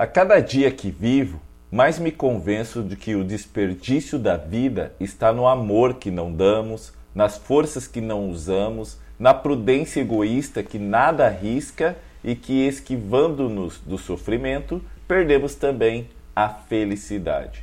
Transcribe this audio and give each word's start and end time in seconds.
A 0.00 0.06
cada 0.06 0.40
dia 0.40 0.70
que 0.70 0.90
vivo, 0.90 1.38
mais 1.70 1.98
me 1.98 2.10
convenço 2.10 2.82
de 2.82 2.96
que 2.96 3.14
o 3.14 3.22
desperdício 3.22 4.18
da 4.18 4.34
vida 4.34 4.94
está 4.98 5.30
no 5.30 5.46
amor 5.46 5.96
que 5.96 6.10
não 6.10 6.32
damos, 6.32 6.94
nas 7.14 7.36
forças 7.36 7.86
que 7.86 8.00
não 8.00 8.30
usamos, 8.30 8.98
na 9.18 9.34
prudência 9.34 10.00
egoísta 10.00 10.62
que 10.62 10.78
nada 10.78 11.26
arrisca 11.26 11.98
e 12.24 12.34
que, 12.34 12.66
esquivando-nos 12.66 13.78
do 13.80 13.98
sofrimento, 13.98 14.82
perdemos 15.06 15.54
também 15.54 16.08
a 16.34 16.48
felicidade. 16.48 17.62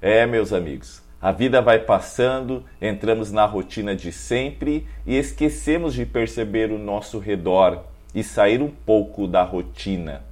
É, 0.00 0.24
meus 0.24 0.54
amigos, 0.54 1.02
a 1.20 1.30
vida 1.30 1.60
vai 1.60 1.80
passando, 1.80 2.64
entramos 2.80 3.30
na 3.30 3.44
rotina 3.44 3.94
de 3.94 4.12
sempre 4.12 4.88
e 5.06 5.14
esquecemos 5.14 5.92
de 5.92 6.06
perceber 6.06 6.72
o 6.72 6.78
nosso 6.78 7.18
redor 7.18 7.84
e 8.14 8.24
sair 8.24 8.62
um 8.62 8.70
pouco 8.70 9.26
da 9.26 9.42
rotina. 9.42 10.29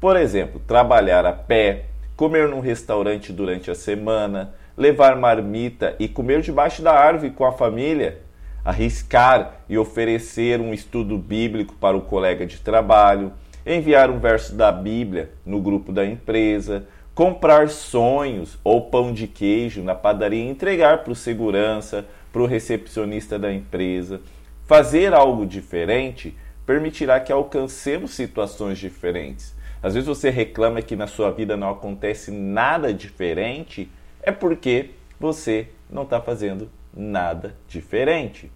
Por 0.00 0.16
exemplo, 0.16 0.60
trabalhar 0.64 1.26
a 1.26 1.32
pé, 1.32 1.86
comer 2.16 2.48
num 2.48 2.60
restaurante 2.60 3.32
durante 3.32 3.68
a 3.68 3.74
semana, 3.74 4.54
levar 4.76 5.16
marmita 5.16 5.96
e 5.98 6.06
comer 6.06 6.40
debaixo 6.40 6.82
da 6.82 6.92
árvore 6.92 7.32
com 7.32 7.44
a 7.44 7.50
família, 7.50 8.20
arriscar 8.64 9.56
e 9.68 9.76
oferecer 9.76 10.60
um 10.60 10.72
estudo 10.72 11.18
bíblico 11.18 11.74
para 11.74 11.96
o 11.96 12.02
colega 12.02 12.46
de 12.46 12.60
trabalho, 12.60 13.32
enviar 13.66 14.08
um 14.08 14.20
verso 14.20 14.54
da 14.54 14.70
Bíblia 14.70 15.30
no 15.44 15.60
grupo 15.60 15.90
da 15.90 16.06
empresa, 16.06 16.86
comprar 17.12 17.68
sonhos 17.68 18.56
ou 18.62 18.82
pão 18.82 19.12
de 19.12 19.26
queijo 19.26 19.82
na 19.82 19.96
padaria 19.96 20.44
e 20.44 20.48
entregar 20.48 20.98
para 20.98 21.12
o 21.12 21.16
segurança, 21.16 22.06
para 22.32 22.40
o 22.40 22.46
recepcionista 22.46 23.36
da 23.36 23.52
empresa. 23.52 24.20
Fazer 24.64 25.12
algo 25.12 25.44
diferente 25.44 26.36
permitirá 26.68 27.18
que 27.18 27.32
alcancemos 27.32 28.10
situações 28.10 28.76
diferentes. 28.76 29.56
Às 29.82 29.94
vezes 29.94 30.06
você 30.06 30.28
reclama 30.28 30.82
que 30.82 30.94
na 30.94 31.06
sua 31.06 31.30
vida 31.30 31.56
não 31.56 31.70
acontece 31.70 32.30
nada 32.30 32.92
diferente, 32.92 33.90
é 34.22 34.30
porque 34.30 34.90
você 35.18 35.68
não 35.88 36.02
está 36.02 36.20
fazendo 36.20 36.70
nada 36.94 37.56
diferente. 37.66 38.52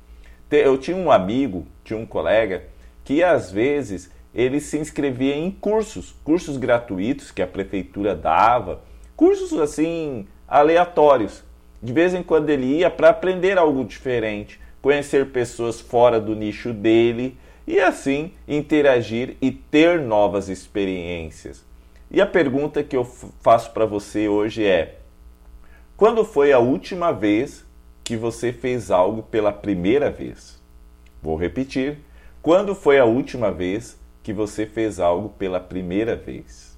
Eu 0.51 0.77
tinha 0.77 0.95
um 0.95 1.11
amigo, 1.11 1.67
tinha 1.83 1.99
um 1.99 2.05
colega, 2.05 2.65
que 3.03 3.23
às 3.23 3.51
vezes 3.51 4.13
ele 4.35 4.61
se 4.61 4.77
inscrevia 4.77 5.35
em 5.35 5.51
cursos, 5.51 6.15
cursos 6.23 6.59
gratuitos 6.59 7.31
que 7.31 7.41
a 7.41 7.47
prefeitura 7.47 8.15
dava, 8.15 8.83
cursos 9.17 9.59
assim 9.59 10.27
aleatórios. 10.47 11.43
De 11.83 11.95
vez 11.95 12.13
em 12.13 12.23
quando 12.23 12.51
ele 12.51 12.67
ia 12.81 12.91
para 12.91 13.09
aprender 13.09 13.57
algo 13.57 13.83
diferente, 13.87 14.61
conhecer 14.83 15.31
pessoas 15.31 15.81
fora 15.81 16.21
do 16.21 16.37
nicho 16.37 16.75
dele 16.75 17.39
e 17.67 17.81
assim 17.81 18.33
interagir 18.47 19.37
e 19.41 19.51
ter 19.51 20.01
novas 20.01 20.49
experiências. 20.49 21.65
E 22.11 22.21
a 22.21 22.27
pergunta 22.27 22.83
que 22.83 22.97
eu 22.97 23.05
faço 23.05 23.73
para 23.73 23.87
você 23.87 24.29
hoje 24.29 24.67
é: 24.67 24.99
quando 25.97 26.25
foi 26.25 26.53
a 26.53 26.59
última 26.59 27.13
vez 27.13 27.65
que 28.05 28.17
você 28.17 28.53
fez 28.53 28.91
algo 28.91 29.23
pela 29.23 29.53
primeira 29.53 30.11
vez? 30.11 30.61
Vou 31.23 31.37
repetir. 31.37 31.99
Quando 32.43 32.75
foi 32.75 32.99
a 32.99 33.05
última 33.05 33.53
vez 33.53 33.97
que 34.23 34.33
você 34.33 34.67
fez 34.67 34.99
algo 34.99 35.29
pela 35.29 35.61
primeira 35.61 36.17
vez? 36.17 36.77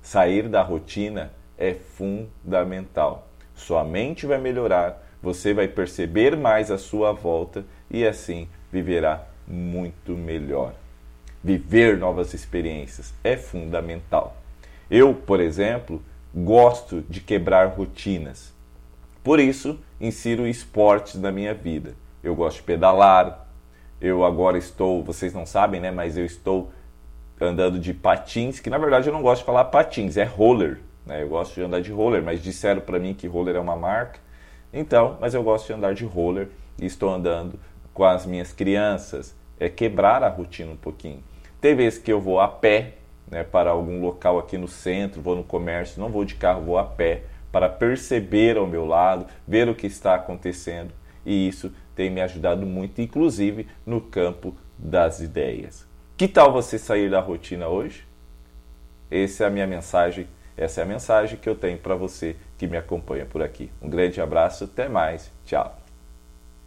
Sair 0.00 0.48
da 0.48 0.62
rotina 0.62 1.32
é 1.58 1.74
fundamental. 1.74 3.28
Sua 3.56 3.82
mente 3.82 4.24
vai 4.24 4.38
melhorar, 4.38 5.04
você 5.20 5.52
vai 5.52 5.66
perceber 5.66 6.36
mais 6.36 6.70
a 6.70 6.78
sua 6.78 7.12
volta 7.12 7.64
e 7.90 8.06
assim 8.06 8.48
viverá 8.70 9.26
muito 9.46 10.12
melhor. 10.12 10.74
Viver 11.42 11.96
novas 11.98 12.34
experiências 12.34 13.14
é 13.22 13.36
fundamental. 13.36 14.36
Eu, 14.90 15.14
por 15.14 15.40
exemplo, 15.40 16.02
gosto 16.34 17.02
de 17.02 17.20
quebrar 17.20 17.68
rotinas. 17.68 18.52
Por 19.22 19.40
isso, 19.40 19.78
insiro 20.00 20.46
esportes 20.46 21.20
na 21.20 21.30
minha 21.30 21.54
vida. 21.54 21.94
Eu 22.22 22.34
gosto 22.34 22.58
de 22.58 22.62
pedalar. 22.62 23.46
Eu 24.00 24.24
agora 24.24 24.58
estou, 24.58 25.02
vocês 25.02 25.32
não 25.32 25.46
sabem, 25.46 25.80
né, 25.80 25.90
mas 25.90 26.16
eu 26.16 26.24
estou 26.24 26.70
andando 27.40 27.78
de 27.78 27.92
patins, 27.92 28.60
que 28.60 28.70
na 28.70 28.78
verdade 28.78 29.08
eu 29.08 29.12
não 29.12 29.22
gosto 29.22 29.40
de 29.40 29.46
falar 29.46 29.64
patins, 29.66 30.16
é 30.16 30.24
roller, 30.24 30.78
né? 31.04 31.22
Eu 31.22 31.28
gosto 31.28 31.54
de 31.54 31.62
andar 31.62 31.80
de 31.80 31.92
roller, 31.92 32.22
mas 32.22 32.42
disseram 32.42 32.80
para 32.80 32.98
mim 32.98 33.14
que 33.14 33.26
roller 33.26 33.56
é 33.56 33.60
uma 33.60 33.76
marca. 33.76 34.18
Então, 34.72 35.16
mas 35.20 35.34
eu 35.34 35.42
gosto 35.42 35.66
de 35.66 35.72
andar 35.72 35.94
de 35.94 36.04
roller 36.04 36.48
e 36.78 36.86
estou 36.86 37.10
andando 37.10 37.58
com 37.96 38.04
as 38.04 38.26
minhas 38.26 38.52
crianças, 38.52 39.34
é 39.58 39.70
quebrar 39.70 40.22
a 40.22 40.28
rotina 40.28 40.70
um 40.70 40.76
pouquinho. 40.76 41.24
Tem 41.62 41.74
vezes 41.74 41.98
que 41.98 42.12
eu 42.12 42.20
vou 42.20 42.38
a 42.38 42.46
pé 42.46 42.92
né, 43.26 43.42
para 43.42 43.70
algum 43.70 44.02
local 44.02 44.38
aqui 44.38 44.58
no 44.58 44.68
centro, 44.68 45.22
vou 45.22 45.34
no 45.34 45.42
comércio, 45.42 45.98
não 45.98 46.10
vou 46.10 46.22
de 46.22 46.34
carro, 46.34 46.60
vou 46.60 46.76
a 46.76 46.84
pé 46.84 47.22
para 47.50 47.70
perceber 47.70 48.58
ao 48.58 48.66
meu 48.66 48.84
lado, 48.84 49.26
ver 49.48 49.66
o 49.66 49.74
que 49.74 49.86
está 49.86 50.14
acontecendo 50.14 50.92
e 51.24 51.48
isso 51.48 51.72
tem 51.94 52.10
me 52.10 52.20
ajudado 52.20 52.66
muito, 52.66 53.00
inclusive 53.00 53.66
no 53.86 53.98
campo 53.98 54.54
das 54.78 55.20
ideias. 55.20 55.86
Que 56.18 56.28
tal 56.28 56.52
você 56.52 56.78
sair 56.78 57.10
da 57.10 57.18
rotina 57.18 57.66
hoje? 57.66 58.06
Essa 59.10 59.44
é 59.44 59.46
a 59.46 59.50
minha 59.50 59.66
mensagem, 59.66 60.28
essa 60.54 60.82
é 60.82 60.84
a 60.84 60.86
mensagem 60.86 61.38
que 61.38 61.48
eu 61.48 61.54
tenho 61.54 61.78
para 61.78 61.94
você 61.94 62.36
que 62.58 62.66
me 62.66 62.76
acompanha 62.76 63.24
por 63.24 63.42
aqui. 63.42 63.70
Um 63.80 63.88
grande 63.88 64.20
abraço, 64.20 64.64
até 64.64 64.86
mais, 64.86 65.32
tchau. 65.46 65.85